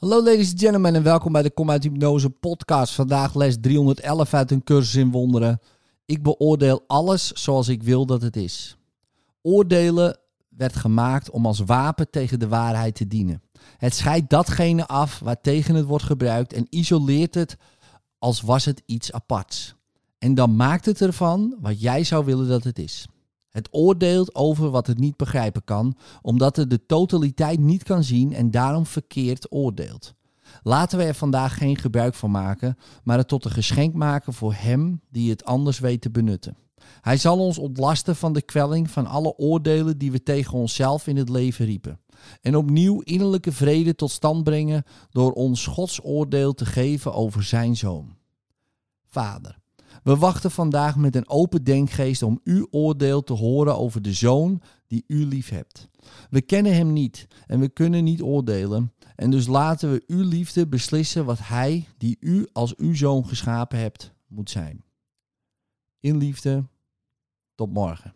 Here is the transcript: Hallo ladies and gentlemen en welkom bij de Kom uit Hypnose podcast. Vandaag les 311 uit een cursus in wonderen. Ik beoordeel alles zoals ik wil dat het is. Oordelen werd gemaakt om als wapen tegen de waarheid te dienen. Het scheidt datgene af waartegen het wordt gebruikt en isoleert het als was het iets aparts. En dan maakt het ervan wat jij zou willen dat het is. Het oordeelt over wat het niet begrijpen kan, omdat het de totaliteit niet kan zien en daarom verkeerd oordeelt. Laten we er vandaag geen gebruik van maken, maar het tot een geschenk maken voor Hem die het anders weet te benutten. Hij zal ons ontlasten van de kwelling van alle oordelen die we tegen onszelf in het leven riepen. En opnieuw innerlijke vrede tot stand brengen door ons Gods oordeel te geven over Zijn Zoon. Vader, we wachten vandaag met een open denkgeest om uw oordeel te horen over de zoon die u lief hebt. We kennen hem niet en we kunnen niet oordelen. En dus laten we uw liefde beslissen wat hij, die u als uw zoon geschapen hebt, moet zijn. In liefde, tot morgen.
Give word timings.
Hallo 0.00 0.22
ladies 0.22 0.50
and 0.50 0.60
gentlemen 0.60 0.94
en 0.94 1.02
welkom 1.02 1.32
bij 1.32 1.42
de 1.42 1.50
Kom 1.50 1.70
uit 1.70 1.82
Hypnose 1.82 2.30
podcast. 2.30 2.94
Vandaag 2.94 3.34
les 3.34 3.56
311 3.60 4.34
uit 4.34 4.50
een 4.50 4.64
cursus 4.64 4.94
in 4.94 5.10
wonderen. 5.10 5.60
Ik 6.04 6.22
beoordeel 6.22 6.84
alles 6.86 7.32
zoals 7.32 7.68
ik 7.68 7.82
wil 7.82 8.06
dat 8.06 8.22
het 8.22 8.36
is. 8.36 8.76
Oordelen 9.42 10.18
werd 10.48 10.76
gemaakt 10.76 11.30
om 11.30 11.46
als 11.46 11.58
wapen 11.58 12.10
tegen 12.10 12.38
de 12.38 12.48
waarheid 12.48 12.94
te 12.94 13.06
dienen. 13.06 13.42
Het 13.76 13.94
scheidt 13.94 14.30
datgene 14.30 14.86
af 14.86 15.18
waartegen 15.18 15.74
het 15.74 15.86
wordt 15.86 16.04
gebruikt 16.04 16.52
en 16.52 16.66
isoleert 16.70 17.34
het 17.34 17.56
als 18.18 18.40
was 18.40 18.64
het 18.64 18.82
iets 18.86 19.12
aparts. 19.12 19.74
En 20.18 20.34
dan 20.34 20.56
maakt 20.56 20.86
het 20.86 21.00
ervan 21.00 21.56
wat 21.60 21.80
jij 21.80 22.04
zou 22.04 22.24
willen 22.24 22.48
dat 22.48 22.64
het 22.64 22.78
is. 22.78 23.06
Het 23.50 23.68
oordeelt 23.70 24.34
over 24.34 24.70
wat 24.70 24.86
het 24.86 24.98
niet 24.98 25.16
begrijpen 25.16 25.64
kan, 25.64 25.96
omdat 26.22 26.56
het 26.56 26.70
de 26.70 26.86
totaliteit 26.86 27.60
niet 27.60 27.82
kan 27.82 28.04
zien 28.04 28.32
en 28.32 28.50
daarom 28.50 28.86
verkeerd 28.86 29.52
oordeelt. 29.52 30.14
Laten 30.62 30.98
we 30.98 31.04
er 31.04 31.14
vandaag 31.14 31.56
geen 31.56 31.76
gebruik 31.76 32.14
van 32.14 32.30
maken, 32.30 32.76
maar 33.04 33.18
het 33.18 33.28
tot 33.28 33.44
een 33.44 33.50
geschenk 33.50 33.94
maken 33.94 34.32
voor 34.32 34.54
Hem 34.54 35.00
die 35.10 35.30
het 35.30 35.44
anders 35.44 35.78
weet 35.78 36.00
te 36.00 36.10
benutten. 36.10 36.56
Hij 37.00 37.16
zal 37.16 37.38
ons 37.38 37.58
ontlasten 37.58 38.16
van 38.16 38.32
de 38.32 38.42
kwelling 38.42 38.90
van 38.90 39.06
alle 39.06 39.36
oordelen 39.36 39.98
die 39.98 40.12
we 40.12 40.22
tegen 40.22 40.58
onszelf 40.58 41.06
in 41.06 41.16
het 41.16 41.28
leven 41.28 41.64
riepen. 41.64 42.00
En 42.40 42.56
opnieuw 42.56 43.00
innerlijke 43.00 43.52
vrede 43.52 43.94
tot 43.94 44.10
stand 44.10 44.44
brengen 44.44 44.84
door 45.10 45.32
ons 45.32 45.66
Gods 45.66 46.04
oordeel 46.04 46.54
te 46.54 46.66
geven 46.66 47.14
over 47.14 47.42
Zijn 47.42 47.76
Zoon. 47.76 48.16
Vader, 49.08 49.58
we 50.02 50.16
wachten 50.16 50.50
vandaag 50.50 50.96
met 50.96 51.16
een 51.16 51.28
open 51.28 51.64
denkgeest 51.64 52.22
om 52.22 52.40
uw 52.44 52.66
oordeel 52.70 53.22
te 53.22 53.32
horen 53.32 53.78
over 53.78 54.02
de 54.02 54.12
zoon 54.12 54.62
die 54.86 55.04
u 55.06 55.24
lief 55.24 55.48
hebt. 55.48 55.88
We 56.30 56.40
kennen 56.40 56.74
hem 56.74 56.92
niet 56.92 57.26
en 57.46 57.60
we 57.60 57.68
kunnen 57.68 58.04
niet 58.04 58.22
oordelen. 58.22 58.92
En 59.16 59.30
dus 59.30 59.46
laten 59.46 59.92
we 59.92 60.02
uw 60.06 60.28
liefde 60.28 60.66
beslissen 60.66 61.24
wat 61.24 61.38
hij, 61.42 61.88
die 61.98 62.16
u 62.20 62.48
als 62.52 62.76
uw 62.76 62.94
zoon 62.94 63.26
geschapen 63.26 63.78
hebt, 63.78 64.12
moet 64.26 64.50
zijn. 64.50 64.84
In 66.00 66.16
liefde, 66.16 66.64
tot 67.54 67.72
morgen. 67.72 68.14